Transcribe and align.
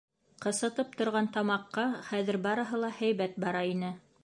Ҡысытып 0.45 0.95
торған 1.01 1.27
тамаҡҡа 1.35 1.85
хәҙер 2.09 2.41
барыһы 2.49 2.83
ла 2.85 2.93
һәйбәт 3.03 3.39
бара 3.47 3.65
ине. 3.77 3.97